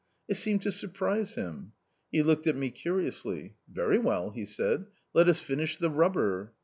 [0.27, 1.73] It seemed to surprise him.
[2.11, 6.53] He looked at me curiously." Very well," he said," let us finish the rubber."